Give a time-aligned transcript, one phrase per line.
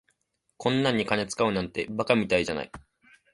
[0.57, 2.71] こんなんに金使うなんて馬鹿みたいじゃない。